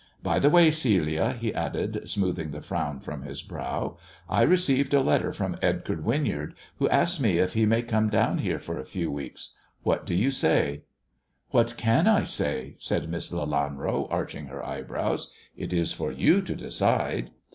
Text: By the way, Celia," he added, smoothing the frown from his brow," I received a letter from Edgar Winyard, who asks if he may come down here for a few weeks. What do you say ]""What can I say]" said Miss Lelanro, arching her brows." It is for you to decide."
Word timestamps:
By 0.23 0.39
the 0.39 0.49
way, 0.49 0.71
Celia," 0.71 1.33
he 1.33 1.53
added, 1.53 2.09
smoothing 2.09 2.49
the 2.49 2.63
frown 2.63 3.01
from 3.01 3.21
his 3.21 3.43
brow," 3.43 3.97
I 4.27 4.41
received 4.41 4.95
a 4.95 5.01
letter 5.03 5.31
from 5.31 5.59
Edgar 5.61 5.97
Winyard, 5.97 6.53
who 6.79 6.89
asks 6.89 7.21
if 7.23 7.53
he 7.53 7.67
may 7.67 7.83
come 7.83 8.09
down 8.09 8.39
here 8.39 8.57
for 8.57 8.79
a 8.79 8.83
few 8.83 9.11
weeks. 9.11 9.51
What 9.83 10.07
do 10.07 10.15
you 10.15 10.31
say 10.31 10.85
]""What 11.51 11.77
can 11.77 12.07
I 12.07 12.23
say]" 12.23 12.77
said 12.79 13.09
Miss 13.09 13.31
Lelanro, 13.31 14.07
arching 14.09 14.47
her 14.47 14.63
brows." 14.87 15.31
It 15.55 15.71
is 15.71 15.91
for 15.93 16.11
you 16.11 16.41
to 16.47 16.55
decide." 16.55 17.29